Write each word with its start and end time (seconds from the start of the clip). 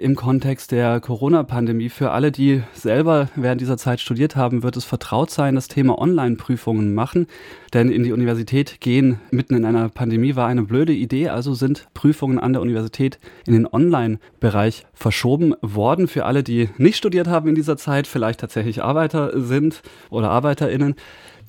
im 0.00 0.14
Kontext 0.14 0.70
der 0.70 1.00
Corona-Pandemie. 1.00 1.88
Für 1.88 2.12
alle, 2.12 2.30
die 2.30 2.62
selber 2.72 3.28
während 3.34 3.60
dieser 3.60 3.76
Zeit 3.76 4.00
studiert 4.00 4.36
haben, 4.36 4.62
wird 4.62 4.76
es 4.76 4.84
vertraut 4.84 5.30
sein, 5.30 5.56
das 5.56 5.66
Thema 5.66 5.98
Online-Prüfungen 5.98 6.94
machen. 6.94 7.26
Denn 7.74 7.90
in 7.90 8.04
die 8.04 8.12
Universität 8.12 8.80
gehen 8.80 9.18
mitten 9.32 9.54
in 9.54 9.64
einer 9.64 9.88
Pandemie 9.88 10.36
war 10.36 10.46
eine 10.46 10.62
blöde 10.62 10.92
Idee. 10.92 11.30
Also 11.30 11.54
sind 11.54 11.88
Prüfungen 11.94 12.38
an 12.38 12.52
der 12.52 12.62
Universität 12.62 13.18
in 13.44 13.54
den 13.54 13.66
Online-Bereich 13.66 14.86
verschoben 14.94 15.54
worden. 15.62 16.06
Für 16.06 16.26
alle, 16.26 16.44
die 16.44 16.68
nicht 16.76 16.96
studiert 16.96 17.26
haben 17.26 17.48
in 17.48 17.56
dieser 17.56 17.76
Zeit, 17.76 18.06
vielleicht 18.06 18.38
tatsächlich 18.38 18.84
Arbeiter 18.84 19.40
sind 19.40 19.82
oder 20.10 20.30
ArbeiterInnen. 20.30 20.94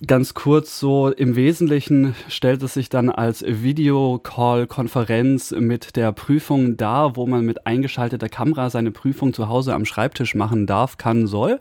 Ganz 0.07 0.33
kurz 0.33 0.79
so, 0.79 1.09
im 1.09 1.35
Wesentlichen 1.35 2.15
stellt 2.29 2.63
es 2.63 2.75
sich 2.75 2.87
dann 2.87 3.09
als 3.09 3.43
Videocall-Konferenz 3.45 5.51
mit 5.51 5.97
der 5.97 6.13
Prüfung 6.13 6.77
dar, 6.77 7.17
wo 7.17 7.27
man 7.27 7.43
mit 7.43 7.67
eingeschalteter 7.67 8.29
Kamera 8.29 8.69
seine 8.69 8.91
Prüfung 8.91 9.33
zu 9.33 9.49
Hause 9.49 9.73
am 9.73 9.83
Schreibtisch 9.83 10.35
machen 10.35 10.67
darf, 10.67 10.97
kann, 10.97 11.27
soll. 11.27 11.59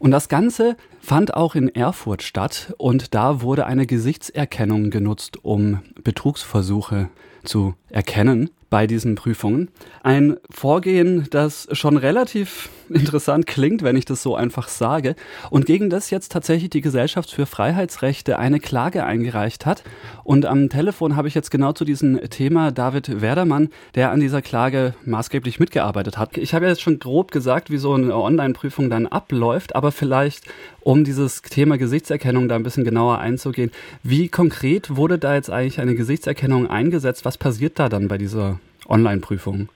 Und 0.00 0.10
das 0.10 0.28
Ganze 0.28 0.76
fand 0.98 1.34
auch 1.34 1.54
in 1.54 1.72
Erfurt 1.72 2.24
statt 2.24 2.74
und 2.76 3.14
da 3.14 3.40
wurde 3.40 3.66
eine 3.66 3.86
Gesichtserkennung 3.86 4.90
genutzt, 4.90 5.44
um 5.44 5.78
Betrugsversuche 6.02 7.08
zu 7.44 7.74
erkennen 7.88 8.50
bei 8.70 8.86
diesen 8.86 9.16
Prüfungen. 9.16 9.68
Ein 10.02 10.36
Vorgehen, 10.48 11.26
das 11.30 11.68
schon 11.72 11.96
relativ 11.96 12.70
interessant 12.88 13.46
klingt, 13.46 13.82
wenn 13.82 13.96
ich 13.96 14.04
das 14.04 14.22
so 14.22 14.36
einfach 14.36 14.68
sage, 14.68 15.16
und 15.50 15.66
gegen 15.66 15.90
das 15.90 16.10
jetzt 16.10 16.32
tatsächlich 16.32 16.70
die 16.70 16.80
Gesellschaft 16.80 17.30
für 17.30 17.46
Freiheitsrechte 17.46 18.38
eine 18.38 18.60
Klage 18.60 19.04
eingereicht 19.04 19.66
hat. 19.66 19.82
Und 20.24 20.46
am 20.46 20.68
Telefon 20.68 21.16
habe 21.16 21.28
ich 21.28 21.34
jetzt 21.34 21.50
genau 21.50 21.72
zu 21.72 21.84
diesem 21.84 22.20
Thema 22.30 22.70
David 22.70 23.20
Werdermann, 23.20 23.70
der 23.96 24.12
an 24.12 24.20
dieser 24.20 24.40
Klage 24.42 24.94
maßgeblich 25.04 25.58
mitgearbeitet 25.58 26.16
hat. 26.16 26.36
Ich 26.36 26.54
habe 26.54 26.66
jetzt 26.66 26.80
schon 26.80 27.00
grob 27.00 27.32
gesagt, 27.32 27.70
wie 27.70 27.78
so 27.78 27.94
eine 27.94 28.14
Online-Prüfung 28.16 28.88
dann 28.88 29.06
abläuft, 29.06 29.74
aber 29.74 29.90
vielleicht, 29.90 30.44
um 30.82 31.04
dieses 31.04 31.42
Thema 31.42 31.78
Gesichtserkennung 31.78 32.48
da 32.48 32.56
ein 32.56 32.62
bisschen 32.62 32.84
genauer 32.84 33.18
einzugehen, 33.18 33.70
wie 34.02 34.28
konkret 34.28 34.96
wurde 34.96 35.18
da 35.18 35.34
jetzt 35.34 35.50
eigentlich 35.50 35.80
eine 35.80 35.94
Gesichtserkennung 35.94 36.70
eingesetzt? 36.70 37.24
Was 37.24 37.38
passiert 37.38 37.78
da 37.78 37.88
dann 37.88 38.08
bei 38.08 38.18
dieser 38.18 38.60
Online-Prüfungen? 38.88 39.68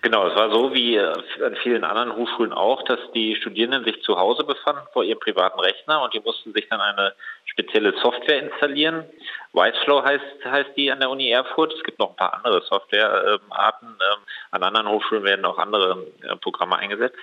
Genau, 0.00 0.28
es 0.28 0.36
war 0.36 0.50
so 0.52 0.72
wie 0.72 0.94
äh, 0.94 1.12
an 1.44 1.56
vielen 1.62 1.82
anderen 1.82 2.14
Hochschulen 2.14 2.52
auch, 2.52 2.84
dass 2.84 3.00
die 3.14 3.34
Studierenden 3.34 3.84
sich 3.84 4.00
zu 4.02 4.16
Hause 4.16 4.44
befanden 4.44 4.82
vor 4.92 5.02
ihrem 5.02 5.18
privaten 5.18 5.58
Rechner 5.58 6.02
und 6.02 6.14
die 6.14 6.20
mussten 6.20 6.52
sich 6.52 6.68
dann 6.68 6.80
eine 6.80 7.14
spezielle 7.46 7.92
Software 8.00 8.40
installieren. 8.40 9.04
Whiteflow 9.52 10.04
heißt, 10.04 10.44
heißt 10.44 10.70
die 10.76 10.92
an 10.92 11.00
der 11.00 11.10
Uni 11.10 11.30
Erfurt. 11.30 11.74
Es 11.74 11.82
gibt 11.82 11.98
noch 11.98 12.10
ein 12.10 12.16
paar 12.16 12.34
andere 12.34 12.62
Softwarearten. 12.62 13.88
Ähm, 13.88 14.18
an 14.52 14.62
anderen 14.62 14.88
Hochschulen 14.88 15.24
werden 15.24 15.44
auch 15.44 15.58
andere 15.58 16.06
äh, 16.22 16.36
Programme 16.36 16.76
eingesetzt. 16.76 17.18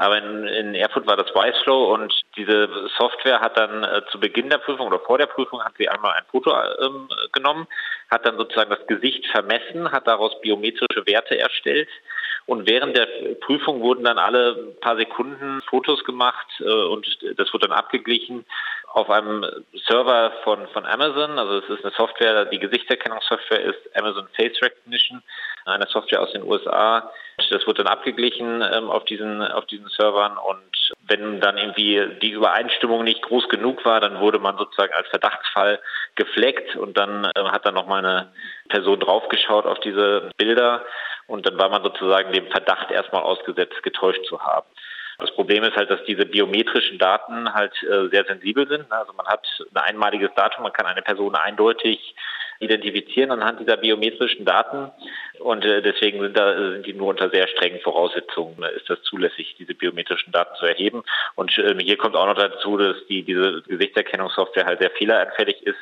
Aber 0.00 0.16
in, 0.16 0.46
in 0.46 0.74
Erfurt 0.74 1.06
war 1.06 1.18
das 1.18 1.26
Whiteflow 1.34 1.92
und 1.92 2.10
diese 2.34 2.70
Software 2.96 3.38
hat 3.38 3.58
dann 3.58 3.84
äh, 3.84 4.00
zu 4.10 4.18
Beginn 4.18 4.48
der 4.48 4.56
Prüfung 4.56 4.86
oder 4.86 4.98
vor 5.00 5.18
der 5.18 5.26
Prüfung 5.26 5.62
hat 5.62 5.74
sie 5.76 5.90
einmal 5.90 6.14
ein 6.14 6.24
Foto 6.30 6.56
ähm, 6.82 7.06
genommen, 7.32 7.66
hat 8.10 8.24
dann 8.24 8.38
sozusagen 8.38 8.70
das 8.70 8.86
Gesicht 8.86 9.26
vermessen, 9.26 9.92
hat 9.92 10.06
daraus 10.06 10.40
biometrische 10.40 11.06
Werte 11.06 11.38
erstellt. 11.38 11.90
Und 12.46 12.66
während 12.66 12.96
der 12.96 13.06
Prüfung 13.42 13.82
wurden 13.82 14.04
dann 14.04 14.16
alle 14.16 14.74
paar 14.80 14.96
Sekunden 14.96 15.60
Fotos 15.68 16.02
gemacht 16.04 16.48
äh, 16.60 16.64
und 16.64 17.06
das 17.36 17.52
wurde 17.52 17.68
dann 17.68 17.76
abgeglichen 17.76 18.46
auf 18.92 19.08
einem 19.08 19.46
Server 19.86 20.32
von, 20.42 20.66
von 20.68 20.84
Amazon. 20.84 21.38
Also 21.38 21.58
es 21.58 21.78
ist 21.78 21.84
eine 21.84 21.94
Software, 21.94 22.46
die 22.46 22.58
Gesichtserkennungssoftware 22.58 23.60
ist 23.60 23.78
Amazon 23.94 24.26
Face 24.34 24.60
Recognition, 24.60 25.22
eine 25.64 25.86
Software 25.86 26.22
aus 26.22 26.32
den 26.32 26.42
USA. 26.42 27.10
Das 27.50 27.66
wird 27.66 27.78
dann 27.78 27.86
abgeglichen 27.86 28.62
ähm, 28.62 28.90
auf 28.90 29.04
diesen 29.04 29.42
auf 29.42 29.66
diesen 29.66 29.88
Servern 29.88 30.36
und 30.36 30.60
wenn 31.06 31.40
dann 31.40 31.56
irgendwie 31.56 32.18
die 32.20 32.30
Übereinstimmung 32.30 33.04
nicht 33.04 33.22
groß 33.22 33.48
genug 33.48 33.84
war, 33.84 34.00
dann 34.00 34.20
wurde 34.20 34.38
man 34.38 34.58
sozusagen 34.58 34.92
als 34.92 35.08
Verdachtsfall 35.08 35.80
gefleckt 36.16 36.76
und 36.76 36.96
dann 36.96 37.24
äh, 37.24 37.44
hat 37.44 37.64
dann 37.64 37.74
nochmal 37.74 38.04
eine 38.04 38.32
Person 38.68 39.00
draufgeschaut 39.00 39.66
auf 39.66 39.80
diese 39.80 40.30
Bilder 40.36 40.84
und 41.26 41.46
dann 41.46 41.58
war 41.58 41.68
man 41.68 41.82
sozusagen 41.82 42.32
dem 42.32 42.48
Verdacht 42.48 42.90
erstmal 42.90 43.22
ausgesetzt, 43.22 43.82
getäuscht 43.82 44.24
zu 44.26 44.40
haben. 44.42 44.66
Das 45.20 45.34
Problem 45.34 45.62
ist 45.64 45.76
halt, 45.76 45.90
dass 45.90 46.02
diese 46.04 46.26
biometrischen 46.26 46.98
Daten 46.98 47.52
halt 47.52 47.72
äh, 47.82 48.08
sehr 48.08 48.24
sensibel 48.24 48.66
sind. 48.66 48.90
Also 48.90 49.12
man 49.12 49.26
hat 49.26 49.46
ein 49.74 49.82
einmaliges 49.82 50.30
Datum, 50.34 50.64
man 50.64 50.72
kann 50.72 50.86
eine 50.86 51.02
Person 51.02 51.34
eindeutig 51.34 52.14
identifizieren 52.60 53.30
anhand 53.30 53.60
dieser 53.60 53.78
biometrischen 53.78 54.44
Daten. 54.44 54.90
Und 55.38 55.64
äh, 55.64 55.82
deswegen 55.82 56.20
sind, 56.20 56.36
da, 56.36 56.54
sind 56.54 56.86
die 56.86 56.92
nur 56.92 57.08
unter 57.08 57.30
sehr 57.30 57.48
strengen 57.48 57.80
Voraussetzungen, 57.80 58.62
äh, 58.62 58.76
ist 58.76 58.88
das 58.88 59.02
zulässig, 59.02 59.56
diese 59.58 59.74
biometrischen 59.74 60.32
Daten 60.32 60.54
zu 60.56 60.66
erheben. 60.66 61.02
Und 61.34 61.56
äh, 61.58 61.74
hier 61.78 61.96
kommt 61.96 62.16
auch 62.16 62.26
noch 62.26 62.34
dazu, 62.34 62.76
dass 62.76 62.96
die, 63.08 63.22
diese 63.22 63.62
Gesichtserkennungssoftware 63.62 64.66
halt 64.66 64.80
sehr 64.80 64.90
fehleranfällig 64.90 65.62
ist. 65.62 65.78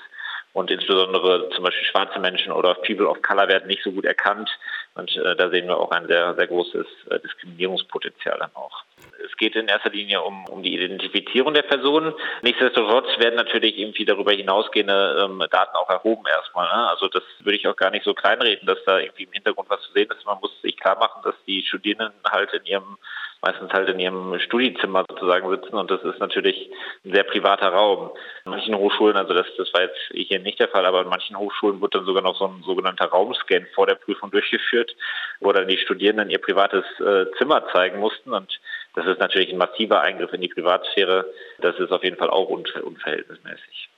Und 0.53 0.71
insbesondere 0.71 1.51
zum 1.51 1.65
Beispiel 1.65 1.85
schwarze 1.85 2.19
Menschen 2.21 2.53
oder 2.53 2.75
People 2.75 3.09
of 3.09 3.21
Color 3.23 3.49
werden 3.49 3.67
nicht 3.67 3.83
so 3.83 3.93
gut 3.93 4.05
erkannt. 4.05 4.49
Und 4.95 5.15
äh, 5.17 5.37
da 5.37 5.51
sehen 5.51 5.67
wir 5.67 5.79
auch 5.79 5.91
ein 5.91 6.07
sehr, 6.07 6.35
sehr 6.35 6.47
großes 6.47 6.87
äh, 7.11 7.19
Diskriminierungspotenzial 7.21 8.39
dann 8.39 8.51
auch. 8.55 8.85
Es 9.29 9.37
geht 9.37 9.57
in 9.57 9.69
erster 9.69 9.91
Linie 9.91 10.23
um, 10.23 10.47
um 10.47 10.63
die 10.63 10.75
Identifizierung 10.75 11.55
der 11.55 11.63
Personen. 11.63 12.15
Nichtsdestotrotz 12.43 13.07
werden 13.19 13.37
natürlich 13.37 13.79
irgendwie 13.79 14.05
darüber 14.05 14.33
hinausgehende 14.33 15.25
ähm, 15.25 15.45
Daten 15.51 15.77
auch 15.77 15.91
erhoben 15.91 16.25
erstmal. 16.27 16.67
Ne? 16.67 16.89
Also 16.89 17.09
das 17.09 17.23
würde 17.41 17.57
ich 17.57 17.67
auch 17.67 17.77
gar 17.77 17.91
nicht 17.91 18.05
so 18.05 18.15
kleinreden, 18.15 18.67
dass 18.67 18.83
da 18.85 18.99
irgendwie 18.99 19.25
im 19.25 19.33
Hintergrund 19.33 19.69
was 19.71 19.83
zu 19.83 19.93
sehen 19.93 20.09
ist. 20.11 20.25
Man 20.25 20.39
muss 20.41 20.51
sich 20.63 20.77
klar 20.77 20.99
machen, 20.99 21.21
dass 21.25 21.35
die 21.47 21.63
Studierenden 21.63 22.13
halt 22.31 22.53
in 22.55 22.65
ihrem 22.65 22.99
meistens 23.41 23.73
halt 23.73 23.89
in 23.89 24.01
ihrem 24.01 24.39
Studiezimmer 24.41 25.05
sozusagen 25.09 25.49
sitzen 25.51 25.77
und 25.77 25.91
das 25.91 26.03
ist 26.03 26.19
natürlich 26.19 26.71
ein 27.05 27.13
sehr 27.13 27.23
privater 27.23 27.69
Raum. 27.69 28.11
In 28.45 28.51
manchen 28.51 28.75
Hochschulen, 28.75 29.17
also 29.17 29.33
das, 29.33 29.47
das 29.57 29.73
war 29.73 29.83
jetzt 29.83 29.99
hier 30.13 30.41
nicht 30.41 30.59
der 30.59 30.69
Fall, 30.69 30.85
aber 30.85 31.03
in 31.03 31.09
manchen 31.09 31.39
Hochschulen 31.39 31.81
wird 31.81 31.95
dann 31.95 32.05
sogar 32.05 32.23
noch 32.23 32.37
so 32.37 32.47
ein 32.47 32.63
sogenannter 32.65 33.07
Raumscan 33.07 33.67
vor 33.75 33.87
der 33.87 33.95
Prüfung 33.95 34.31
durchgeführt, 34.31 34.95
wo 35.41 35.53
dann 35.53 35.69
die 35.69 35.79
Studierenden 35.79 36.31
ihr 36.31 36.41
privates 36.41 36.85
äh, 37.01 37.27
Zimmer 37.39 37.65
zeigen 37.73 38.01
mussten 38.01 38.33
und 38.33 38.59
das 38.99 39.07
ist 39.07 39.21
natürlich 39.21 39.53
ein 39.53 39.59
massiver 39.59 40.01
Eingriff 40.01 40.33
in 40.33 40.41
die 40.41 40.49
Privatsphäre. 40.49 41.25
Das 41.61 41.79
ist 41.79 41.93
auf 41.93 42.03
jeden 42.03 42.17
Fall 42.17 42.31
auch 42.31 42.49
unverhältnismäßig. 42.49 43.91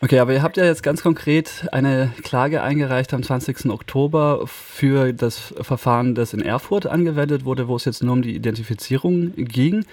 Okay, 0.00 0.20
aber 0.20 0.34
ihr 0.34 0.42
habt 0.42 0.56
ja 0.56 0.64
jetzt 0.64 0.84
ganz 0.84 1.02
konkret 1.02 1.66
eine 1.72 2.12
Klage 2.22 2.62
eingereicht 2.62 3.12
am 3.12 3.24
20. 3.24 3.70
Oktober 3.70 4.46
für 4.46 5.12
das 5.12 5.52
Verfahren, 5.60 6.14
das 6.14 6.32
in 6.32 6.42
Erfurt 6.42 6.86
angewendet 6.86 7.44
wurde, 7.44 7.66
wo 7.66 7.74
es 7.74 7.86
jetzt 7.86 8.04
nur 8.04 8.12
um 8.12 8.22
die 8.22 8.36
Identifizierung 8.36 9.32
ging. 9.36 9.84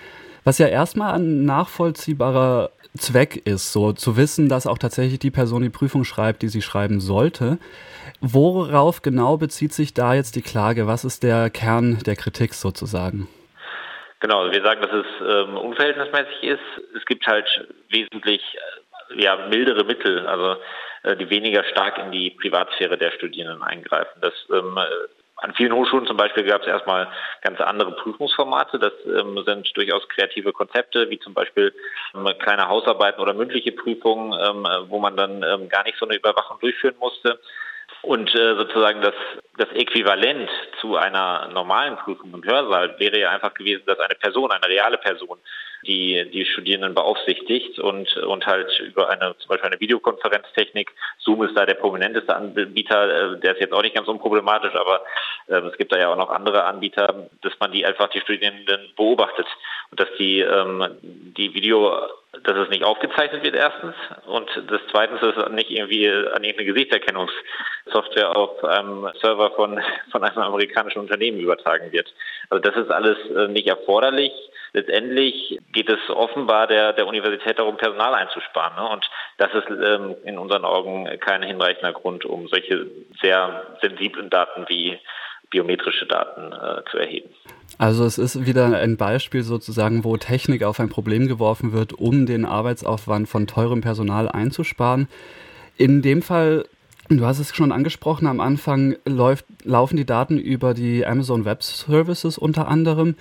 Was 0.44 0.60
ja 0.60 0.68
erstmal 0.68 1.16
ein 1.16 1.46
nachvollziehbarer 1.46 2.70
Zweck 2.96 3.42
ist, 3.46 3.74
so 3.74 3.92
zu 3.92 4.18
wissen, 4.18 4.50
dass 4.50 4.68
auch 4.68 4.78
tatsächlich 4.78 5.18
die 5.18 5.32
Person 5.32 5.64
die 5.64 5.70
Prüfung 5.70 6.04
schreibt, 6.04 6.44
die 6.44 6.50
sie 6.50 6.62
schreiben 6.62 7.00
sollte. 7.00 7.58
Worauf 8.22 9.02
genau 9.02 9.38
bezieht 9.38 9.74
sich 9.74 9.96
da 9.96 10.14
jetzt 10.14 10.36
die 10.36 10.44
Klage? 10.44 10.86
Was 10.86 11.06
ist 11.06 11.24
der 11.24 11.50
Kern 11.50 11.98
der 12.06 12.16
Kritik 12.16 12.54
sozusagen? 12.54 13.28
Genau, 14.24 14.50
wir 14.50 14.64
sagen, 14.64 14.82
dass 14.82 14.94
es 14.94 15.06
ähm, 15.20 15.58
unverhältnismäßig 15.58 16.44
ist. 16.44 16.96
Es 16.96 17.06
gibt 17.06 17.28
halt 17.28 17.46
wesentlich 17.90 18.42
ja, 19.16 19.36
mildere 19.48 19.84
Mittel, 19.84 20.26
also 20.26 20.62
äh, 21.04 21.18
die 21.18 21.30
weniger 21.30 21.66
stark 21.66 21.98
in 21.98 22.14
die 22.14 22.30
Privatsphäre 22.30 22.98
der 22.98 23.12
Studierenden 23.12 23.62
eingreifen. 23.62 24.22
Das 24.22 24.32
ähm, 24.50 24.80
an 25.36 25.54
vielen 25.56 25.74
Hochschulen 25.74 26.08
zum 26.08 26.16
Beispiel 26.16 26.46
gab 26.46 26.62
es 26.62 26.68
erstmal 26.68 27.10
ganz 27.42 27.60
andere 27.60 27.92
Prüfungsformate. 27.98 28.80
Das 28.80 28.94
ähm, 29.06 29.44
sind 29.46 29.76
durchaus 29.76 30.08
kreative 30.08 30.54
Konzepte, 30.54 31.10
wie 31.10 31.20
zum 31.20 31.34
Beispiel 31.34 31.74
ähm, 32.16 32.26
kleine 32.40 32.70
Hausarbeiten 32.70 33.22
oder 33.22 33.34
mündliche 33.34 33.74
Prüfungen, 33.74 34.32
ähm, 34.32 34.66
wo 34.88 35.00
man 35.00 35.18
dann 35.18 35.44
ähm, 35.44 35.68
gar 35.68 35.84
nicht 35.84 35.98
so 35.98 36.06
eine 36.06 36.16
Überwachung 36.16 36.62
durchführen 36.62 36.96
musste. 36.98 37.42
Und 38.04 38.36
äh, 38.36 38.56
sozusagen 38.56 39.02
das, 39.02 39.14
das 39.58 39.70
Äquivalent 39.70 40.50
zu 40.82 40.98
einer 40.98 41.48
normalen 41.48 41.96
Prüfung 41.96 42.34
im 42.34 42.44
Hörsaal 42.44 43.00
wäre 43.00 43.18
ja 43.18 43.30
einfach 43.30 43.54
gewesen, 43.54 43.84
dass 43.86 43.98
eine 43.98 44.16
Person, 44.16 44.52
eine 44.52 44.68
reale 44.68 44.98
Person, 44.98 45.40
die 45.86 46.30
die 46.32 46.46
Studierenden 46.46 46.94
beaufsichtigt 46.94 47.80
und, 47.80 48.16
und 48.18 48.46
halt 48.46 48.80
über 48.80 49.10
eine 49.10 49.36
zum 49.38 49.50
Beispiel 49.50 49.70
eine 49.70 49.80
Videokonferenztechnik, 49.80 50.92
Zoom 51.20 51.44
ist 51.44 51.56
da 51.56 51.66
der 51.66 51.76
prominenteste 51.76 52.36
Anbieter, 52.36 53.34
äh, 53.34 53.40
der 53.40 53.54
ist 53.54 53.62
jetzt 53.62 53.74
auch 53.74 53.82
nicht 53.82 53.96
ganz 53.96 54.08
unproblematisch, 54.08 54.76
aber 54.76 55.02
äh, 55.48 55.60
es 55.60 55.78
gibt 55.78 55.92
da 55.92 56.00
ja 56.00 56.10
auch 56.10 56.18
noch 56.18 56.30
andere 56.30 56.64
Anbieter, 56.64 57.28
dass 57.42 57.54
man 57.60 57.72
die 57.72 57.86
einfach 57.86 58.10
die 58.10 58.22
Studierenden 58.22 58.94
beobachtet 58.96 59.48
und 59.92 60.00
dass 60.00 60.10
die 60.18 60.40
ähm, 60.40 60.86
die 61.02 61.54
Video 61.54 61.92
dass 62.42 62.58
es 62.58 62.70
nicht 62.70 62.84
aufgezeichnet 62.84 63.44
wird 63.44 63.56
erstens 63.56 63.94
und 64.26 64.50
das 64.68 64.82
zweitens 64.90 65.22
ist 65.22 65.50
nicht 65.52 65.70
irgendwie 65.70 66.10
an 66.10 66.44
irgendeine 66.44 66.66
Gesichtserkennungssoftware 66.66 68.36
auf 68.36 68.64
einem 68.64 69.08
Server 69.22 69.52
von, 69.52 69.80
von 70.12 70.24
einem 70.24 70.40
amerikanischen 70.40 71.00
Unternehmen 71.00 71.40
übertragen 71.40 71.92
wird. 71.92 72.12
Also 72.50 72.62
das 72.62 72.76
ist 72.76 72.92
alles 72.92 73.18
äh, 73.30 73.48
nicht 73.50 73.68
erforderlich. 73.68 74.32
Letztendlich 74.74 75.60
geht 75.72 75.88
es 75.88 76.00
offenbar 76.10 76.66
der, 76.66 76.94
der 76.94 77.06
Universität 77.06 77.60
darum, 77.60 77.78
Personal 77.78 78.16
einzusparen. 78.16 78.76
Ne? 78.76 78.90
Und 78.90 79.08
das 79.38 79.54
ist 79.54 79.70
ähm, 79.70 80.16
in 80.26 80.40
unseren 80.40 80.66
Augen 80.66 81.08
kein 81.20 81.44
hinreichender 81.44 81.94
Grund, 81.94 82.26
um 82.26 82.48
solche 82.48 82.88
sehr 83.22 83.78
sensiblen 83.82 84.32
Daten 84.32 84.66
wie 84.68 85.00
biometrische 85.52 86.08
Daten 86.08 86.52
äh, 86.52 86.82
zu 86.90 86.98
erheben. 86.98 87.30
Also 87.78 88.04
es 88.04 88.18
ist 88.18 88.48
wieder 88.48 88.78
ein 88.78 88.98
Beispiel 88.98 89.44
sozusagen, 89.44 90.04
wo 90.04 90.18
Technik 90.18 90.64
auf 90.64 90.80
ein 90.80 90.90
Problem 90.90 91.28
geworfen 91.28 91.72
wird, 91.72 91.94
um 91.94 92.26
den 92.26 92.44
Arbeitsaufwand 92.44 93.30
von 93.30 93.46
teurem 93.46 93.82
Personal 93.82 94.28
einzusparen. 94.28 95.08
In 95.78 96.02
dem 96.02 96.24
Fall, 96.24 96.66
du 97.10 97.26
hast 97.26 97.40
es 97.40 97.56
schon 97.56 97.72
angesprochen, 97.72 98.28
am 98.28 98.40
Anfang 98.40 98.96
läuft, 99.06 99.46
laufen 99.64 99.98
die 99.98 100.06
Daten 100.06 100.38
über 100.38 100.74
die 100.74 101.06
Amazon 101.06 101.46
Web 101.46 101.64
Services 101.64 102.38
unter 102.38 102.68
anderem. 102.68 103.16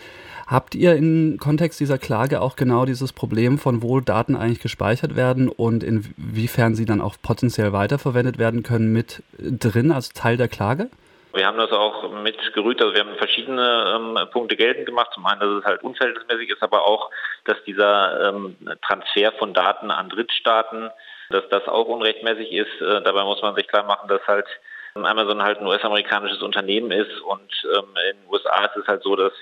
Habt 0.47 0.75
ihr 0.75 0.97
im 0.97 1.39
Kontext 1.41 1.81
dieser 1.81 1.99
Klage 1.99 2.41
auch 2.41 2.57
genau 2.57 2.85
dieses 2.85 3.13
Problem 3.13 3.59
von 3.59 3.83
wo 3.83 4.01
Daten 4.01 4.37
eigentlich 4.37 4.61
gespeichert 4.61 5.17
werden 5.17 5.49
und 5.49 5.83
inwiefern 5.83 6.75
sie 6.75 6.85
dann 6.85 7.01
auch 7.01 7.17
potenziell 7.23 7.73
weiterverwendet 7.73 8.39
werden 8.39 8.63
können 8.63 8.93
mit 8.93 9.23
drin 9.39 9.93
als 9.93 10.11
Teil 10.11 10.37
der 10.37 10.49
Klage? 10.49 10.91
Wir 11.35 11.47
haben 11.47 11.57
das 11.57 11.73
auch 11.73 12.13
mitgerügt, 12.23 12.83
also 12.83 12.93
wir 12.93 13.01
haben 13.01 13.17
verschiedene 13.17 13.95
ähm, 13.97 14.29
Punkte 14.31 14.57
geltend 14.57 14.85
gemacht. 14.85 15.11
Zum 15.15 15.25
einen, 15.25 15.41
dass 15.41 15.61
es 15.61 15.65
halt 15.65 15.83
unverhältnismäßig 15.83 16.51
ist, 16.51 16.63
aber 16.63 16.85
auch, 16.87 17.11
dass 17.45 17.57
dieser 17.65 18.29
ähm, 18.29 18.57
Transfer 18.87 19.33
von 19.39 19.55
Daten 19.55 19.91
an 19.91 20.11
Drittstaaten, 20.11 20.91
dass 21.33 21.49
das 21.49 21.67
auch 21.67 21.87
unrechtmäßig 21.87 22.53
ist. 22.53 22.81
Äh, 22.81 23.03
dabei 23.03 23.25
muss 23.25 23.43
man 23.43 23.55
sich 23.55 23.67
klar 23.67 23.85
machen, 23.85 24.09
dass 24.09 24.27
halt 24.27 24.47
Amazon 24.95 25.43
halt 25.43 25.59
ein 25.59 25.67
US-amerikanisches 25.67 26.43
Unternehmen 26.43 26.91
ist 26.93 27.21
und 27.23 27.51
ähm, 27.75 27.89
in 28.11 28.19
den 28.19 28.29
USA 28.31 28.67
ist 28.67 28.77
es 28.77 28.87
halt 28.87 29.03
so, 29.03 29.17
dass 29.17 29.33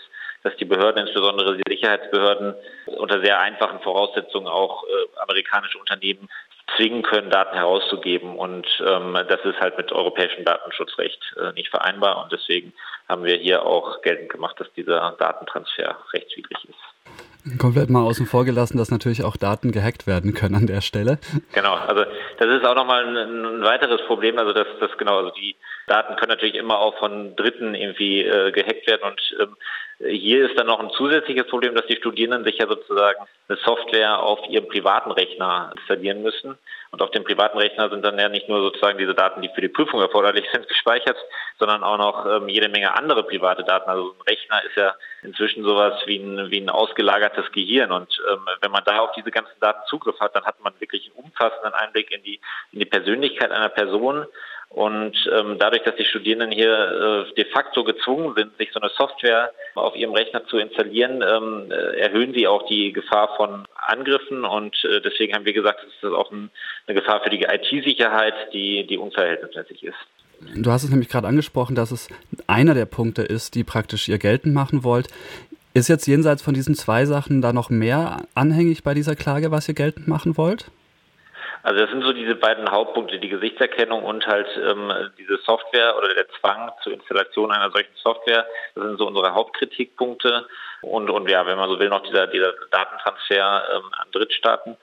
dass 0.43 0.57
die 0.57 0.65
Behörden, 0.65 1.07
insbesondere 1.07 1.57
die 1.57 1.71
Sicherheitsbehörden, 1.71 2.55
unter 2.87 3.21
sehr 3.21 3.39
einfachen 3.41 3.81
Voraussetzungen 3.81 4.49
auch 4.49 4.85
äh, 4.85 5.21
amerikanische 5.21 5.79
Unternehmen 5.79 6.29
zwingen 6.77 7.03
können, 7.03 7.31
Daten 7.31 7.57
herauszugeben. 7.57 8.39
Und 8.39 8.67
ähm, 8.87 9.19
das 9.29 9.41
ist 9.45 9.61
halt 9.61 9.77
mit 9.77 9.93
europäischem 9.93 10.45
Datenschutzrecht 10.45 11.21
äh, 11.37 11.53
nicht 11.53 11.69
vereinbar. 11.69 12.23
Und 12.23 12.33
deswegen 12.33 12.73
haben 13.09 13.25
wir 13.25 13.37
hier 13.37 13.67
auch 13.67 14.01
geltend 14.03 14.31
gemacht, 14.31 14.59
dass 14.59 14.73
dieser 14.73 15.17
Datentransfer 15.19 15.99
rechtswidrig 16.13 16.65
ist. 16.65 16.90
Komplett 17.59 17.91
mal 17.91 18.03
außen 18.03 18.27
vor 18.27 18.45
gelassen, 18.45 18.79
dass 18.79 18.91
natürlich 18.91 19.25
auch 19.25 19.37
Daten 19.37 19.73
gehackt 19.73 20.07
werden 20.07 20.35
können 20.35 20.55
an 20.55 20.67
der 20.67 20.81
Stelle. 20.81 21.19
Genau, 21.53 21.75
also 21.75 22.05
das 22.39 22.49
ist 22.49 22.65
auch 22.65 22.75
nochmal 22.75 23.07
ein, 23.07 23.17
ein 23.17 23.63
weiteres 23.63 24.01
Problem, 24.07 24.39
also 24.39 24.53
dass 24.53 24.67
das 24.81 24.91
genau, 24.99 25.19
also 25.19 25.31
die 25.31 25.57
Daten 25.87 26.17
können 26.17 26.31
natürlich 26.31 26.55
immer 26.55 26.79
auch 26.79 26.99
von 26.99 27.35
Dritten 27.37 27.75
irgendwie 27.75 28.23
äh, 28.23 28.53
gehackt 28.53 28.87
werden 28.87 29.03
und 29.11 29.37
ähm, 29.41 29.57
hier 30.09 30.49
ist 30.49 30.59
dann 30.59 30.67
noch 30.67 30.81
ein 30.81 30.91
zusätzliches 30.91 31.47
Problem, 31.49 31.75
dass 31.75 31.87
die 31.87 31.97
Studierenden 31.97 32.45
sich 32.45 32.59
ja 32.59 32.67
sozusagen 32.67 33.27
eine 33.49 33.59
Software 33.59 34.23
auf 34.23 34.41
ihrem 34.49 34.67
privaten 34.69 35.11
Rechner 35.11 35.73
installieren 35.77 36.23
müssen. 36.23 36.57
Und 36.93 37.03
auf 37.03 37.13
dem 37.13 37.23
privaten 37.23 37.57
Rechner 37.57 37.89
sind 37.89 38.05
dann 38.05 38.19
ja 38.19 38.29
nicht 38.29 38.49
nur 38.49 38.61
sozusagen 38.61 38.99
diese 38.99 39.15
Daten, 39.15 39.43
die 39.43 39.51
für 39.55 39.61
die 39.61 39.69
Prüfung 39.69 40.01
erforderlich 40.01 40.45
sind, 40.53 40.67
gespeichert, 40.69 41.17
sondern 41.59 41.85
auch 41.85 41.99
noch 41.99 42.27
ähm, 42.27 42.49
jede 42.49 42.69
Menge 42.69 42.97
andere 42.97 43.23
private 43.23 43.63
Daten. 43.63 43.89
Also 43.89 44.13
ein 44.13 44.23
Rechner 44.23 44.65
ist 44.65 44.77
ja 44.77 44.95
inzwischen 45.23 45.63
sowas 45.63 45.95
wie 46.07 46.19
ein, 46.19 46.51
wie 46.51 46.61
ein 46.61 46.69
ausgelagertes 46.69 47.53
Gehirn. 47.53 47.93
Und 47.93 48.21
ähm, 48.31 48.41
wenn 48.61 48.73
man 48.73 48.83
da 48.85 48.99
auf 49.01 49.13
diese 49.13 49.31
ganzen 49.31 49.59
Daten 49.61 49.87
Zugriff 49.87 50.19
hat, 50.19 50.35
dann 50.35 50.45
hat 50.45 50.59
man 50.61 50.73
wirklich 50.81 51.07
einen 51.07 51.25
umfassenden 51.27 51.75
Einblick 51.75 52.11
in 52.11 52.23
die, 52.25 52.41
in 52.73 52.81
die 52.81 52.87
Persönlichkeit 52.87 53.53
einer 53.53 53.69
Person 53.69 54.27
und 54.71 55.17
ähm, 55.37 55.57
dadurch, 55.59 55.83
dass 55.83 55.97
die 55.97 56.05
Studierenden 56.05 56.53
hier 56.53 57.27
äh, 57.29 57.35
de 57.35 57.45
facto 57.47 57.83
gezwungen 57.83 58.35
sind, 58.37 58.57
sich 58.57 58.71
so 58.73 58.81
eine 58.81 58.91
Software 58.97 59.51
auf 59.75 59.97
ihrem 59.97 60.15
Rechner 60.15 60.47
zu 60.47 60.59
installieren, 60.59 61.25
ähm, 61.29 61.73
äh, 61.73 61.99
erhöhen 61.99 62.33
sie 62.33 62.47
auch 62.47 62.67
die 62.67 62.93
Gefahr 62.93 63.35
von 63.37 63.67
Angriffen. 63.75 64.45
Und 64.45 64.77
äh, 64.85 65.01
deswegen 65.01 65.35
haben 65.35 65.45
wir 65.45 65.55
gesagt, 65.55 65.81
es 65.83 66.09
ist 66.09 66.15
auch 66.15 66.31
ein, 66.31 66.51
eine 66.87 67.01
Gefahr 67.01 67.21
für 67.21 67.31
die 67.31 67.43
IT-Sicherheit, 67.43 68.35
die, 68.53 68.87
die 68.87 68.97
unverhältnismäßig 68.97 69.83
ist. 69.83 69.99
Du 70.55 70.71
hast 70.71 70.85
es 70.85 70.91
nämlich 70.91 71.09
gerade 71.09 71.27
angesprochen, 71.27 71.75
dass 71.75 71.91
es 71.91 72.09
einer 72.47 72.75
der 72.75 72.87
Punkte 72.87 73.23
ist, 73.23 73.57
die 73.57 73.65
praktisch 73.65 74.09
ihr 74.09 74.19
geltend 74.19 74.55
machen 74.55 74.85
wollt. 74.85 75.09
Ist 75.75 75.89
jetzt 75.89 76.07
jenseits 76.07 76.43
von 76.43 76.55
diesen 76.55 76.77
zwei 76.77 77.07
Sachen 77.07 77.43
da 77.43 77.53
noch 77.53 77.71
mehr 77.71 78.23
anhängig 78.37 78.85
bei 78.85 78.95
dieser 78.95 79.17
Klage, 79.17 79.51
was 79.51 79.69
ihr 79.69 79.75
geltend 79.75 80.07
machen 80.07 80.37
wollt? 80.37 80.71
Also 81.63 81.81
das 81.81 81.91
sind 81.91 82.03
so 82.03 82.13
diese 82.13 82.37
beiden 82.37 82.71
Hauptpunkte, 82.71 83.19
die 83.19 83.29
Gesichtserkennung 83.29 84.03
und 84.03 84.27
halt 84.27 84.49
ähm, 84.57 84.93
diese 85.19 85.37
Software 85.39 85.97
oder 85.99 86.15
der 86.15 86.27
Zwang 86.41 86.73
zur 86.83 86.95
Installation 86.95 87.53
einer 87.53 87.71
solchen 87.71 87.95
Software. 87.97 88.47
Das 88.75 88.85
sind 88.85 88.99
so 88.99 89.07
unsere 89.07 89.35
Hauptkritikpunkte. 89.35 90.47
Und, 90.83 91.11
und 91.11 91.29
ja, 91.29 91.47
wenn 91.47 91.59
man 91.59 91.69
so 91.69 91.79
will, 91.79 91.91
noch 91.91 92.03
dieser, 92.03 92.27
dieser 92.29 92.55
Datentransfer 92.71 93.63
ähm, 93.75 93.91
an 93.93 94.09
Drittstaaten. 94.13 94.77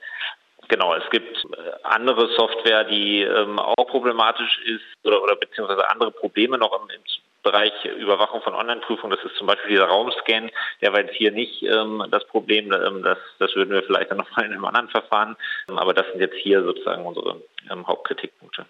Genau, 0.68 0.94
es 0.94 1.10
gibt 1.10 1.36
äh, 1.36 1.70
andere 1.82 2.28
Software, 2.36 2.84
die 2.84 3.22
ähm, 3.22 3.58
auch 3.58 3.86
problematisch 3.86 4.60
ist 4.64 4.84
oder, 5.02 5.22
oder 5.22 5.34
beziehungsweise 5.34 5.90
andere 5.90 6.12
Probleme 6.12 6.58
noch 6.58 6.80
im, 6.80 6.90
im 6.90 7.02
Bereich 7.48 7.72
Überwachung 7.98 8.42
von 8.42 8.54
Online-Prüfungen. 8.54 9.16
Das 9.16 9.24
ist 9.24 9.38
zum 9.38 9.46
Beispiel 9.46 9.70
dieser 9.70 9.86
Raumscan. 9.86 10.50
Der 10.82 10.92
war 10.92 11.00
jetzt 11.00 11.14
hier 11.14 11.32
nicht 11.32 11.62
ähm, 11.62 12.04
das 12.10 12.26
Problem. 12.26 12.70
Ähm, 12.72 13.02
das, 13.02 13.16
das 13.38 13.54
würden 13.56 13.70
wir 13.70 13.82
vielleicht 13.82 14.10
dann 14.10 14.18
nochmal 14.22 14.44
in 14.44 14.52
einem 14.52 14.66
anderen 14.66 14.90
Verfahren. 14.90 15.34
Ähm, 15.70 15.78
aber 15.78 15.94
das 15.94 16.06
sind 16.10 16.20
jetzt 16.20 16.36
hier 16.36 16.62
sozusagen 16.62 17.06
unsere 17.06 17.40
ähm, 17.70 17.86
Hauptkritikpunkte. 17.86 18.66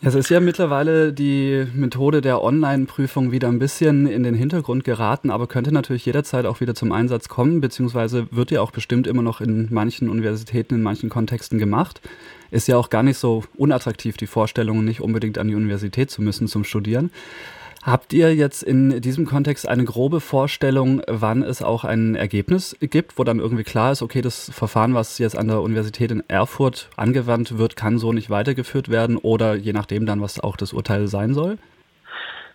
Es 0.00 0.14
ist 0.14 0.30
ja 0.30 0.38
mittlerweile 0.38 1.12
die 1.12 1.66
Methode 1.74 2.20
der 2.20 2.42
Online-Prüfung 2.42 3.32
wieder 3.32 3.48
ein 3.48 3.58
bisschen 3.58 4.06
in 4.06 4.22
den 4.22 4.34
Hintergrund 4.34 4.84
geraten, 4.84 5.30
aber 5.30 5.48
könnte 5.48 5.74
natürlich 5.74 6.06
jederzeit 6.06 6.46
auch 6.46 6.60
wieder 6.60 6.74
zum 6.76 6.92
Einsatz 6.92 7.28
kommen, 7.28 7.60
beziehungsweise 7.60 8.28
wird 8.30 8.52
ja 8.52 8.62
auch 8.62 8.70
bestimmt 8.70 9.08
immer 9.08 9.22
noch 9.22 9.40
in 9.40 9.66
manchen 9.70 10.08
Universitäten, 10.08 10.76
in 10.76 10.82
manchen 10.82 11.10
Kontexten 11.10 11.58
gemacht. 11.58 12.00
Ist 12.52 12.68
ja 12.68 12.76
auch 12.76 12.90
gar 12.90 13.02
nicht 13.02 13.18
so 13.18 13.42
unattraktiv, 13.56 14.16
die 14.16 14.28
Vorstellung, 14.28 14.84
nicht 14.84 15.00
unbedingt 15.00 15.36
an 15.36 15.48
die 15.48 15.56
Universität 15.56 16.10
zu 16.12 16.22
müssen 16.22 16.46
zum 16.46 16.62
Studieren. 16.62 17.10
Habt 17.84 18.12
ihr 18.12 18.34
jetzt 18.34 18.62
in 18.62 19.00
diesem 19.00 19.24
Kontext 19.24 19.68
eine 19.68 19.84
grobe 19.84 20.20
Vorstellung, 20.20 21.00
wann 21.06 21.42
es 21.42 21.62
auch 21.62 21.84
ein 21.84 22.16
Ergebnis 22.16 22.76
gibt, 22.80 23.18
wo 23.18 23.24
dann 23.24 23.38
irgendwie 23.38 23.62
klar 23.62 23.92
ist, 23.92 24.02
okay, 24.02 24.20
das 24.20 24.50
Verfahren, 24.52 24.94
was 24.94 25.18
jetzt 25.18 25.38
an 25.38 25.46
der 25.46 25.60
Universität 25.60 26.10
in 26.10 26.24
Erfurt 26.28 26.90
angewandt 26.96 27.56
wird, 27.56 27.76
kann 27.76 27.98
so 27.98 28.12
nicht 28.12 28.30
weitergeführt 28.30 28.90
werden 28.90 29.16
oder 29.16 29.54
je 29.54 29.72
nachdem 29.72 30.06
dann, 30.06 30.20
was 30.20 30.40
auch 30.40 30.56
das 30.56 30.72
Urteil 30.72 31.06
sein 31.06 31.34
soll? 31.34 31.58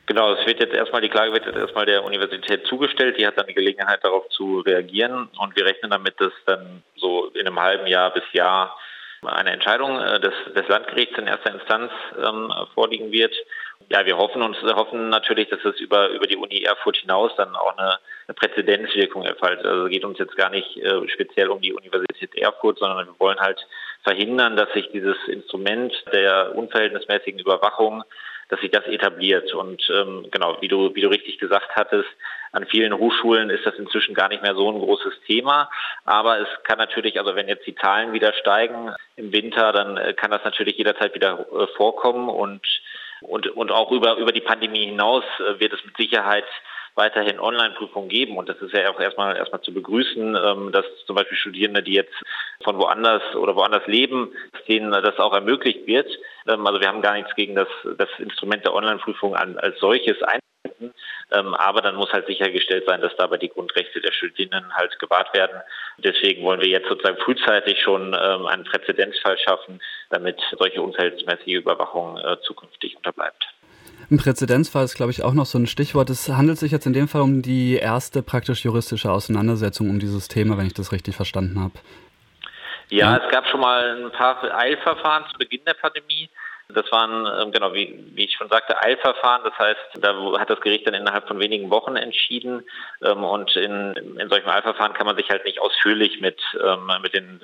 Genau, 0.05 0.33
es 0.33 0.45
wird 0.45 0.59
jetzt 0.59 0.73
erstmal, 0.73 1.01
die 1.01 1.09
Klage 1.09 1.31
wird 1.31 1.45
jetzt 1.45 1.57
erstmal 1.57 1.85
der 1.85 2.03
Universität 2.03 2.67
zugestellt, 2.67 3.17
die 3.17 3.25
hat 3.25 3.37
dann 3.37 3.47
die 3.47 3.53
Gelegenheit 3.53 4.03
darauf 4.03 4.27
zu 4.29 4.59
reagieren 4.59 5.29
und 5.37 5.55
wir 5.55 5.65
rechnen 5.65 5.91
damit, 5.91 6.19
dass 6.19 6.33
dann 6.45 6.83
so 6.97 7.27
in 7.27 7.47
einem 7.47 7.59
halben 7.59 7.87
Jahr 7.87 8.13
bis 8.13 8.23
Jahr 8.33 8.75
eine 9.25 9.51
Entscheidung 9.51 9.97
äh, 9.99 10.19
des, 10.19 10.33
des 10.53 10.67
Landgerichts 10.67 11.17
in 11.17 11.27
erster 11.27 11.53
Instanz 11.53 11.91
ähm, 12.21 12.53
vorliegen 12.73 13.11
wird. 13.13 13.33
Ja, 13.89 14.05
wir 14.05 14.17
hoffen 14.17 14.41
und 14.41 14.55
hoffen 14.61 15.09
natürlich, 15.09 15.49
dass 15.49 15.63
es 15.65 15.79
über, 15.79 16.09
über 16.09 16.27
die 16.27 16.37
Uni 16.37 16.63
Erfurt 16.63 16.97
hinaus 16.97 17.31
dann 17.37 17.55
auch 17.55 17.77
eine, 17.77 17.99
eine 18.27 18.35
Präzedenzwirkung 18.35 19.23
erfaltet. 19.23 19.65
Also 19.65 19.85
geht 19.85 20.05
uns 20.05 20.19
jetzt 20.19 20.35
gar 20.35 20.49
nicht 20.49 20.77
äh, 20.77 21.07
speziell 21.09 21.49
um 21.49 21.61
die 21.61 21.73
Universität 21.73 22.35
Erfurt, 22.35 22.79
sondern 22.79 23.05
wir 23.05 23.19
wollen 23.19 23.39
halt 23.39 23.59
verhindern, 24.03 24.57
dass 24.57 24.71
sich 24.73 24.89
dieses 24.91 25.17
Instrument 25.27 25.93
der 26.11 26.55
unverhältnismäßigen 26.55 27.39
Überwachung 27.39 28.03
dass 28.53 28.61
sich 28.61 28.71
das 28.71 28.85
etabliert. 28.85 29.51
Und 29.53 29.81
ähm, 29.89 30.27
genau, 30.29 30.57
wie 30.61 30.67
du, 30.67 30.93
wie 30.93 31.01
du 31.01 31.07
richtig 31.09 31.39
gesagt 31.39 31.75
hattest, 31.75 32.09
an 32.51 32.67
vielen 32.67 32.95
Hochschulen 32.95 33.49
ist 33.49 33.65
das 33.65 33.73
inzwischen 33.75 34.13
gar 34.13 34.29
nicht 34.29 34.43
mehr 34.43 34.53
so 34.53 34.71
ein 34.71 34.79
großes 34.79 35.21
Thema. 35.25 35.71
Aber 36.05 36.39
es 36.39 36.47
kann 36.63 36.77
natürlich, 36.77 37.17
also 37.19 37.35
wenn 37.35 37.47
jetzt 37.47 37.65
die 37.65 37.73
Zahlen 37.73 38.13
wieder 38.13 38.31
steigen 38.33 38.93
im 39.15 39.31
Winter, 39.31 39.71
dann 39.71 39.97
äh, 39.97 40.13
kann 40.13 40.29
das 40.29 40.43
natürlich 40.43 40.77
jederzeit 40.77 41.15
wieder 41.15 41.47
äh, 41.51 41.67
vorkommen 41.75 42.29
und 42.29 42.61
und, 43.23 43.47
und 43.47 43.71
auch 43.71 43.91
über, 43.91 44.17
über 44.17 44.31
die 44.31 44.41
Pandemie 44.41 44.85
hinaus 44.85 45.23
äh, 45.39 45.59
wird 45.59 45.73
es 45.73 45.83
mit 45.85 45.97
Sicherheit 45.97 46.45
weiterhin 46.95 47.39
Online-Prüfungen 47.39 48.09
geben. 48.09 48.37
Und 48.37 48.49
das 48.49 48.57
ist 48.61 48.73
ja 48.73 48.89
auch 48.91 48.99
erstmal 48.99 49.35
erstmal 49.35 49.61
zu 49.61 49.73
begrüßen, 49.73 50.35
ähm, 50.35 50.71
dass 50.71 50.85
zum 51.05 51.15
Beispiel 51.15 51.37
Studierende, 51.37 51.81
die 51.81 51.93
jetzt 51.93 52.13
von 52.63 52.77
woanders 52.77 53.23
oder 53.35 53.55
woanders 53.55 53.85
leben, 53.87 54.31
denen 54.67 54.91
das 54.91 55.17
auch 55.17 55.33
ermöglicht 55.33 55.87
wird. 55.87 56.07
Ähm, 56.47 56.65
also 56.67 56.79
wir 56.79 56.87
haben 56.87 57.01
gar 57.01 57.13
nichts 57.13 57.33
gegen 57.35 57.55
das, 57.55 57.67
das 57.97 58.09
Instrument 58.19 58.63
der 58.65 58.73
Online-Prüfung 58.73 59.35
als 59.35 59.79
solches 59.79 60.21
ein 60.23 60.39
ähm, 61.31 61.53
aber 61.53 61.81
dann 61.81 61.95
muss 61.95 62.11
halt 62.11 62.27
sichergestellt 62.27 62.85
sein, 62.87 63.01
dass 63.01 63.15
dabei 63.17 63.37
die 63.37 63.49
Grundrechte 63.49 64.01
der 64.01 64.11
Studierenden 64.11 64.73
halt 64.73 64.97
gewahrt 64.99 65.33
werden. 65.33 65.61
Deswegen 65.97 66.43
wollen 66.43 66.61
wir 66.61 66.67
jetzt 66.67 66.89
sozusagen 66.89 67.17
frühzeitig 67.17 67.81
schon 67.81 68.15
ähm, 68.19 68.45
einen 68.47 68.63
Präzedenzfall 68.63 69.37
schaffen, 69.37 69.81
damit 70.09 70.41
solche 70.57 70.81
unverhältnismäßige 70.81 71.55
Überwachung 71.55 72.17
äh, 72.17 72.37
zukünftig 72.41 72.95
unterbleibt. 72.97 73.43
Ein 74.11 74.17
Präzedenzfall 74.17 74.85
ist, 74.85 74.95
glaube 74.95 75.11
ich, 75.11 75.23
auch 75.23 75.33
noch 75.33 75.45
so 75.45 75.57
ein 75.57 75.67
Stichwort. 75.67 76.09
Es 76.09 76.27
handelt 76.29 76.57
sich 76.57 76.71
jetzt 76.71 76.85
in 76.85 76.93
dem 76.93 77.07
Fall 77.07 77.21
um 77.21 77.41
die 77.41 77.75
erste 77.75 78.21
praktisch 78.21 78.65
juristische 78.65 79.11
Auseinandersetzung 79.11 79.89
um 79.89 79.99
dieses 79.99 80.27
Thema, 80.27 80.57
wenn 80.57 80.67
ich 80.67 80.73
das 80.73 80.91
richtig 80.91 81.15
verstanden 81.15 81.59
habe. 81.59 81.73
Ja, 82.89 83.17
es 83.17 83.31
gab 83.31 83.47
schon 83.47 83.61
mal 83.61 84.05
ein 84.05 84.11
paar 84.11 84.43
Eilverfahren 84.55 85.25
zu 85.31 85.37
Beginn 85.39 85.61
der 85.65 85.73
Pandemie. 85.73 86.29
Das 86.73 86.91
waren, 86.91 87.27
ähm, 87.41 87.51
genau, 87.51 87.73
wie, 87.73 88.03
wie 88.13 88.25
ich 88.25 88.33
schon 88.33 88.49
sagte, 88.49 88.81
Eilverfahren. 88.81 89.43
Das 89.43 89.57
heißt, 89.57 89.79
da 90.01 90.39
hat 90.39 90.49
das 90.49 90.61
Gericht 90.61 90.87
dann 90.87 90.93
innerhalb 90.93 91.27
von 91.27 91.39
wenigen 91.39 91.69
Wochen 91.69 91.95
entschieden. 91.95 92.63
Ähm, 93.03 93.23
und 93.23 93.55
in, 93.55 93.93
in 93.93 94.29
solchen 94.29 94.49
Eilverfahren 94.49 94.93
kann 94.93 95.05
man 95.05 95.17
sich 95.17 95.29
halt 95.29 95.45
nicht 95.45 95.59
ausführlich 95.59 96.19
mit, 96.21 96.39
ähm, 96.63 96.91
mit 97.01 97.13
den 97.13 97.41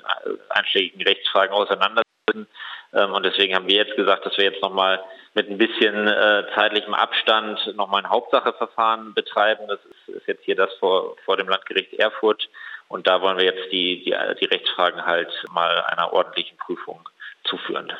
einschlägigen 0.49 1.01
Rechtsfragen 1.03 1.53
auseinandersetzen. 1.53 2.47
Und 2.91 3.23
deswegen 3.23 3.53
haben 3.53 3.67
wir 3.67 3.75
jetzt 3.75 3.95
gesagt, 3.95 4.25
dass 4.25 4.35
wir 4.37 4.45
jetzt 4.45 4.63
nochmal 4.63 4.99
mit 5.35 5.49
ein 5.49 5.57
bisschen 5.57 6.07
äh, 6.07 6.45
zeitlichem 6.55 6.93
Abstand 6.93 7.75
nochmal 7.75 8.03
ein 8.03 8.09
Hauptsacheverfahren 8.09 9.13
betreiben. 9.13 9.67
Das 9.67 9.79
ist, 9.85 10.15
ist, 10.15 10.27
jetzt 10.27 10.43
hier 10.43 10.55
das 10.55 10.73
vor, 10.79 11.15
vor 11.23 11.37
dem 11.37 11.47
Landgericht 11.47 11.93
Erfurt. 11.93 12.49
Und 12.87 13.07
da 13.07 13.21
wollen 13.21 13.37
wir 13.37 13.45
jetzt 13.45 13.71
die, 13.71 14.03
die, 14.03 14.15
die 14.41 14.45
Rechtsfragen 14.45 15.05
halt 15.05 15.31
mal 15.51 15.81
einer 15.83 16.11
ordentlichen 16.11 16.57
Prüfung 16.57 17.07
zuführen. 17.43 17.93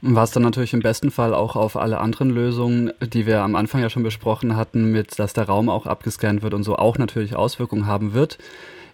Was 0.00 0.30
dann 0.30 0.44
natürlich 0.44 0.74
im 0.74 0.80
besten 0.80 1.10
Fall 1.10 1.34
auch 1.34 1.56
auf 1.56 1.76
alle 1.76 1.98
anderen 1.98 2.30
Lösungen, 2.30 2.92
die 3.00 3.26
wir 3.26 3.40
am 3.40 3.56
Anfang 3.56 3.80
ja 3.80 3.90
schon 3.90 4.04
besprochen 4.04 4.56
hatten, 4.56 4.92
mit 4.92 5.18
dass 5.18 5.32
der 5.32 5.46
Raum 5.46 5.68
auch 5.68 5.86
abgescannt 5.86 6.42
wird 6.42 6.54
und 6.54 6.62
so 6.62 6.76
auch 6.76 6.98
natürlich 6.98 7.34
Auswirkungen 7.34 7.86
haben 7.86 8.14
wird. 8.14 8.38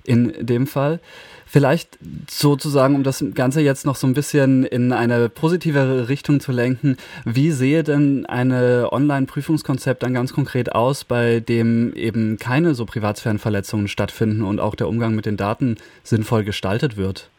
In 0.06 0.34
dem 0.38 0.66
Fall. 0.66 1.00
Vielleicht 1.46 1.98
sozusagen, 2.28 2.94
um 2.94 3.04
das 3.04 3.24
Ganze 3.34 3.62
jetzt 3.62 3.86
noch 3.86 3.96
so 3.96 4.06
ein 4.06 4.12
bisschen 4.12 4.64
in 4.64 4.92
eine 4.92 5.28
positivere 5.30 6.08
Richtung 6.08 6.40
zu 6.40 6.52
lenken, 6.52 6.96
wie 7.24 7.52
sehe 7.52 7.82
denn 7.84 8.26
eine 8.26 8.88
Online-Prüfungskonzept 8.92 10.02
dann 10.02 10.12
ganz 10.12 10.32
konkret 10.32 10.74
aus, 10.74 11.04
bei 11.04 11.40
dem 11.40 11.94
eben 11.94 12.38
keine 12.38 12.74
so 12.74 12.84
Privatsphärenverletzungen 12.84 13.88
stattfinden 13.88 14.42
und 14.42 14.60
auch 14.60 14.74
der 14.74 14.88
Umgang 14.88 15.14
mit 15.14 15.26
den 15.26 15.36
Daten 15.36 15.76
sinnvoll 16.02 16.44
gestaltet 16.44 16.96
wird? 16.96 17.30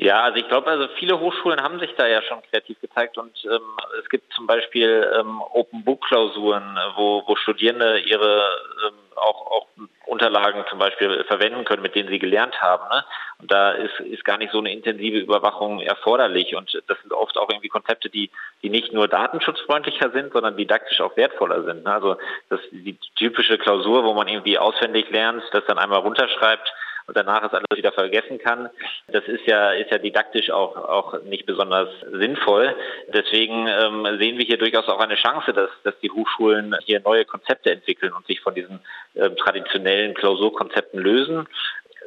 Ja, 0.00 0.22
also 0.22 0.38
ich 0.38 0.48
glaube, 0.48 0.70
also 0.70 0.88
viele 0.98 1.20
Hochschulen 1.20 1.62
haben 1.62 1.78
sich 1.78 1.94
da 1.94 2.06
ja 2.06 2.22
schon 2.22 2.40
kreativ 2.50 2.80
gezeigt 2.80 3.18
und 3.18 3.36
ähm, 3.44 3.60
es 4.02 4.08
gibt 4.08 4.32
zum 4.32 4.46
Beispiel 4.46 5.06
ähm, 5.20 5.42
Open 5.52 5.84
Book 5.84 6.00
Klausuren, 6.06 6.74
wo, 6.96 7.22
wo 7.26 7.36
Studierende 7.36 7.98
ihre 7.98 8.42
ähm, 8.86 8.94
auch, 9.16 9.46
auch 9.50 9.66
Unterlagen 10.06 10.64
zum 10.70 10.78
Beispiel 10.78 11.22
verwenden 11.24 11.66
können, 11.66 11.82
mit 11.82 11.94
denen 11.94 12.08
sie 12.08 12.18
gelernt 12.18 12.62
haben. 12.62 12.82
Ne? 12.88 13.04
Und 13.40 13.52
da 13.52 13.72
ist, 13.72 14.00
ist 14.00 14.24
gar 14.24 14.38
nicht 14.38 14.52
so 14.52 14.58
eine 14.58 14.72
intensive 14.72 15.18
Überwachung 15.18 15.80
erforderlich. 15.80 16.56
Und 16.56 16.82
das 16.86 16.98
sind 17.02 17.12
oft 17.12 17.36
auch 17.36 17.50
irgendwie 17.50 17.68
Konzepte, 17.68 18.08
die, 18.08 18.30
die 18.62 18.70
nicht 18.70 18.94
nur 18.94 19.06
datenschutzfreundlicher 19.06 20.12
sind, 20.12 20.32
sondern 20.32 20.56
didaktisch 20.56 21.02
auch 21.02 21.14
wertvoller 21.18 21.62
sind. 21.64 21.84
Ne? 21.84 21.92
Also 21.92 22.16
das 22.48 22.60
die 22.70 22.96
typische 23.16 23.58
Klausur, 23.58 24.02
wo 24.04 24.14
man 24.14 24.28
irgendwie 24.28 24.56
auswendig 24.56 25.10
lernt, 25.10 25.42
das 25.52 25.66
dann 25.66 25.78
einmal 25.78 26.00
runterschreibt, 26.00 26.72
und 27.10 27.16
danach 27.16 27.42
es 27.42 27.52
alles 27.52 27.66
wieder 27.74 27.90
vergessen 27.90 28.38
kann. 28.38 28.70
Das 29.08 29.24
ist 29.26 29.44
ja, 29.44 29.72
ist 29.72 29.90
ja 29.90 29.98
didaktisch 29.98 30.48
auch, 30.50 30.76
auch 30.76 31.20
nicht 31.24 31.44
besonders 31.44 31.88
sinnvoll. 32.12 32.72
Deswegen 33.12 33.66
ähm, 33.66 34.06
sehen 34.20 34.38
wir 34.38 34.44
hier 34.44 34.58
durchaus 34.58 34.86
auch 34.86 35.00
eine 35.00 35.16
Chance, 35.16 35.52
dass, 35.52 35.70
dass 35.82 35.98
die 35.98 36.10
Hochschulen 36.12 36.76
hier 36.84 37.00
neue 37.00 37.24
Konzepte 37.24 37.72
entwickeln 37.72 38.12
und 38.12 38.24
sich 38.28 38.40
von 38.40 38.54
diesen 38.54 38.78
ähm, 39.16 39.36
traditionellen 39.36 40.14
Klausurkonzepten 40.14 41.00
lösen. 41.00 41.48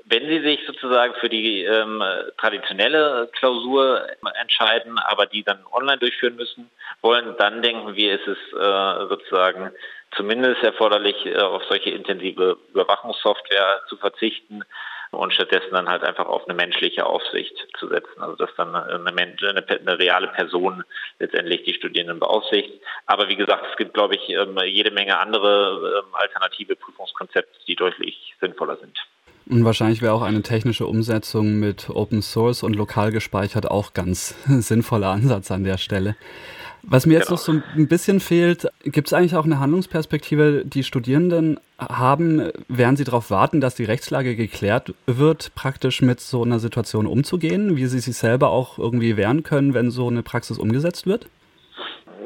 Wenn 0.05 0.25
Sie 0.25 0.39
sich 0.39 0.62
sozusagen 0.65 1.15
für 1.15 1.29
die 1.29 1.63
ähm, 1.63 2.01
traditionelle 2.38 3.29
Klausur 3.33 4.07
entscheiden, 4.41 5.00
aber 5.00 5.25
die 5.25 5.43
dann 5.43 5.60
online 5.74 5.98
durchführen 5.98 6.38
müssen 6.38 6.69
wollen, 7.01 7.36
dann 7.38 7.62
denken 7.62 7.93
wir, 7.93 8.13
ist 8.13 8.27
es 8.27 8.38
äh, 8.53 9.07
sozusagen 9.10 9.72
zumindest 10.15 10.63
erforderlich, 10.63 11.25
äh, 11.25 11.38
auf 11.38 11.63
solche 11.69 11.89
intensive 11.89 12.57
Überwachungssoftware 12.74 13.81
zu 13.89 13.98
verzichten 13.98 14.63
und 15.13 15.34
stattdessen 15.34 15.72
dann 15.72 15.89
halt 15.89 16.03
einfach 16.03 16.25
auf 16.25 16.48
eine 16.48 16.55
menschliche 16.55 17.05
Aufsicht 17.05 17.55
zu 17.79 17.88
setzen. 17.88 18.22
Also 18.22 18.36
dass 18.36 18.50
dann 18.58 18.75
eine, 18.75 19.10
eine, 19.10 19.65
eine 19.67 20.00
reale 20.00 20.27
Person 20.27 20.84
letztendlich 21.20 21.63
die 21.63 21.74
Studierenden 21.74 22.20
beaufsichtigt. 22.20 22.82
Aber 23.05 23.29
wie 23.29 23.36
gesagt, 23.36 23.65
es 23.72 23.77
gibt, 23.77 23.93
glaube 23.93 24.15
ich, 24.15 24.29
ähm, 24.29 24.58
jede 24.65 24.91
Menge 24.91 25.17
andere 25.20 26.03
ähm, 26.05 26.13
alternative 26.13 26.75
Prüfungskonzepte, 26.75 27.60
die 27.67 27.75
deutlich 27.75 28.36
sinnvoller 28.39 28.77
sind. 28.77 28.98
Und 29.46 29.65
wahrscheinlich 29.65 30.01
wäre 30.01 30.13
auch 30.13 30.22
eine 30.22 30.41
technische 30.41 30.86
Umsetzung 30.86 31.60
mit 31.60 31.89
Open 31.89 32.22
Source 32.22 32.63
und 32.63 32.75
lokal 32.75 33.12
gespeichert 33.12 33.70
auch 33.70 33.93
ganz 33.93 34.36
sinnvoller 34.48 35.10
Ansatz 35.10 35.51
an 35.51 35.63
der 35.63 35.77
Stelle. 35.77 36.15
Was 36.85 37.05
mir 37.05 37.13
jetzt 37.13 37.27
genau. 37.27 37.35
noch 37.35 37.39
so 37.39 37.51
ein 37.53 37.87
bisschen 37.87 38.19
fehlt, 38.19 38.67
gibt 38.83 39.07
es 39.07 39.13
eigentlich 39.13 39.37
auch 39.37 39.45
eine 39.45 39.59
Handlungsperspektive, 39.59 40.63
die 40.65 40.83
Studierenden 40.83 41.57
haben, 41.79 42.51
während 42.67 42.97
sie 42.97 43.05
darauf 43.05 43.31
warten, 43.31 43.61
dass 43.61 43.75
die 43.75 43.85
Rechtslage 43.85 44.35
geklärt 44.35 44.93
wird, 45.05 45.55
praktisch 45.55 46.01
mit 46.01 46.19
so 46.19 46.43
einer 46.43 46.59
Situation 46.59 47.07
umzugehen, 47.07 47.77
wie 47.77 47.85
sie 47.85 47.99
sich 47.99 48.17
selber 48.17 48.49
auch 48.49 48.77
irgendwie 48.77 49.15
wehren 49.15 49.43
können, 49.43 49.73
wenn 49.73 49.91
so 49.91 50.07
eine 50.07 50.23
Praxis 50.23 50.59
umgesetzt 50.59 51.07
wird? 51.07 51.27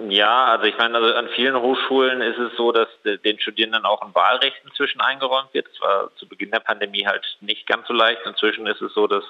Ja, 0.10 0.46
also 0.46 0.66
ich 0.66 0.78
meine, 0.78 0.98
also 0.98 1.14
an 1.14 1.28
vielen 1.36 1.56
Hochschulen 1.56 2.22
ist 2.22 2.40
es 2.40 2.56
so, 2.58 2.72
dass 2.72 2.88
den 3.04 3.40
Studierenden 3.40 3.86
auch 3.86 4.02
ein 4.02 4.16
Wahlrecht 4.16 4.58
inzwischen 4.66 5.02
eingeräumt 5.02 5.54
wird. 5.54 5.68
Das 5.68 5.82
war 5.82 6.16
zu 6.16 6.28
Beginn 6.28 6.50
der 6.50 6.62
Pandemie 6.62 7.06
halt 7.06 7.26
nicht 7.42 7.68
ganz 7.68 7.88
so 7.88 7.94
leicht. 7.94 8.22
Inzwischen 8.26 8.66
ist 8.66 8.82
es 8.82 8.94
so, 8.94 9.06
dass, 9.06 9.24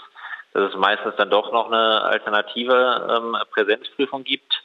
dass 0.53 0.71
es 0.71 0.77
meistens 0.77 1.15
dann 1.17 1.29
doch 1.29 1.51
noch 1.51 1.67
eine 1.67 2.03
alternative 2.03 3.07
ähm, 3.17 3.37
Präsenzprüfung 3.51 4.23
gibt. 4.23 4.61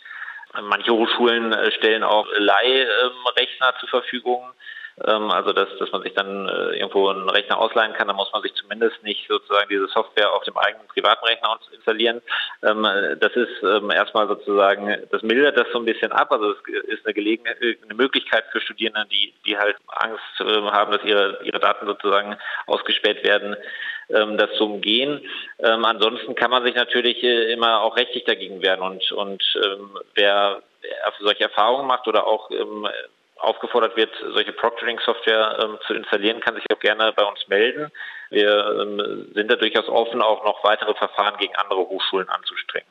Manche 0.61 0.92
Hochschulen 0.92 1.52
äh, 1.52 1.73
stellen 1.73 2.02
auch 2.02 2.26
Leihrechner 2.37 3.75
zur 3.80 3.88
Verfügung. 3.88 4.52
Ähm, 5.07 5.31
also 5.31 5.53
dass, 5.53 5.69
dass 5.79 5.91
man 5.91 6.03
sich 6.03 6.13
dann 6.15 6.49
äh, 6.49 6.77
irgendwo 6.77 7.09
einen 7.09 7.29
Rechner 7.29 7.59
ausleihen 7.59 7.95
kann, 7.95 8.09
dann 8.09 8.17
muss 8.17 8.33
man 8.33 8.43
sich 8.43 8.55
zumindest 8.55 9.03
nicht 9.03 9.27
sozusagen 9.29 9.69
diese 9.69 9.87
Software 9.89 10.33
auf 10.33 10.45
dem 10.45 10.57
eigenen 10.57 10.87
privaten 10.89 11.25
Rechner 11.25 11.59
installieren. 11.73 12.21
Ähm, 12.63 12.83
das 13.19 13.33
ist 13.35 13.63
ähm, 13.63 13.91
erstmal 13.91 14.29
sozusagen, 14.29 15.03
das 15.11 15.23
mildert 15.23 15.57
das 15.57 15.67
so 15.73 15.79
ein 15.79 15.87
bisschen 15.87 16.13
ab. 16.13 16.31
Also 16.31 16.53
es 16.53 16.85
ist 16.89 17.07
eine 17.07 17.15
Gelegenheit, 17.15 17.57
eine 17.61 17.95
Möglichkeit 17.95 18.45
für 18.53 18.61
Studierende, 18.61 19.07
die, 19.11 19.33
die 19.47 19.57
halt 19.57 19.77
Angst 19.89 20.39
haben, 20.39 20.93
dass 20.93 21.05
ihre, 21.05 21.41
ihre 21.45 21.61
Daten 21.61 21.87
sozusagen 21.87 22.37
ausgespäht 22.67 23.25
werden, 23.25 23.57
das 24.09 24.53
zu 24.59 24.65
umgehen. 24.65 25.21
ansonsten 25.59 26.35
kann 26.35 26.51
man 26.51 26.65
sich 26.65 26.75
natürlich 26.75 27.23
äh, 27.23 27.53
immer 27.53 27.81
auch 27.81 27.97
rechtlich 27.97 28.25
dagegen 28.25 28.61
wehren 28.61 28.81
und, 28.81 29.11
und 29.13 29.43
wer 30.15 30.63
solche 31.21 31.45
Erfahrungen 31.45 31.87
macht 31.87 32.09
oder 32.09 32.27
auch 32.27 32.51
aufgefordert 33.43 33.97
wird, 33.97 34.11
solche 34.33 34.53
Proctoring-Software 34.53 35.59
ähm, 35.63 35.79
zu 35.87 35.95
installieren, 35.95 36.41
kann 36.41 36.55
sich 36.55 36.65
auch 36.73 36.79
gerne 36.79 37.13
bei 37.13 37.25
uns 37.25 37.47
melden. 37.49 37.91
Wir 38.31 38.81
ähm, 38.81 39.31
sind 39.35 39.51
da 39.51 39.57
durchaus 39.57 39.89
offen, 39.89 40.23
auch 40.23 40.45
noch 40.45 40.63
weitere 40.65 40.95
Verfahren 40.95 41.37
gegen 41.39 41.55
andere 41.57 41.81
Hochschulen 41.81 42.29
anzustrengen. 42.29 42.89